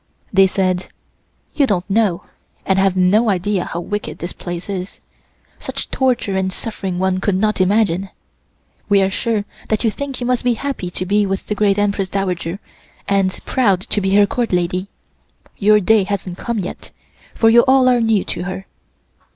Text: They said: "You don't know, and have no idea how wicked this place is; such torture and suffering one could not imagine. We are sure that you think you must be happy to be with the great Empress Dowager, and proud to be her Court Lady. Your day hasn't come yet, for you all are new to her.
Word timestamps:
They 0.33 0.47
said: 0.47 0.87
"You 1.53 1.67
don't 1.67 1.87
know, 1.87 2.23
and 2.65 2.79
have 2.79 2.95
no 2.97 3.29
idea 3.29 3.65
how 3.65 3.81
wicked 3.81 4.17
this 4.17 4.33
place 4.33 4.67
is; 4.67 4.99
such 5.59 5.91
torture 5.91 6.35
and 6.35 6.51
suffering 6.51 6.97
one 6.97 7.19
could 7.19 7.35
not 7.35 7.61
imagine. 7.61 8.09
We 8.89 9.03
are 9.03 9.11
sure 9.11 9.45
that 9.69 9.83
you 9.83 9.91
think 9.91 10.19
you 10.19 10.25
must 10.25 10.43
be 10.43 10.55
happy 10.55 10.89
to 10.89 11.05
be 11.05 11.27
with 11.27 11.45
the 11.45 11.53
great 11.53 11.77
Empress 11.77 12.09
Dowager, 12.09 12.59
and 13.07 13.39
proud 13.45 13.81
to 13.81 14.01
be 14.01 14.15
her 14.15 14.25
Court 14.25 14.51
Lady. 14.51 14.87
Your 15.57 15.79
day 15.79 16.03
hasn't 16.05 16.39
come 16.39 16.57
yet, 16.57 16.89
for 17.35 17.51
you 17.51 17.61
all 17.67 17.87
are 17.87 18.01
new 18.01 18.23
to 18.25 18.45
her. 18.45 18.65